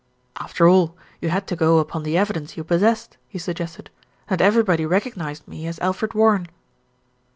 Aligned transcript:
"After 0.37 0.67
all, 0.67 0.95
you 1.21 1.29
had 1.29 1.45
to 1.45 1.55
go 1.55 1.77
upon 1.77 2.01
the 2.01 2.17
evidence 2.17 2.57
you 2.57 2.63
possessed," 2.63 3.17
he 3.27 3.37
suggested, 3.37 3.91
"and 4.27 4.41
everybody 4.41 4.83
recognised 4.83 5.47
me 5.47 5.67
as 5.67 5.77
Alfred 5.77 6.15
Warren." 6.15 6.47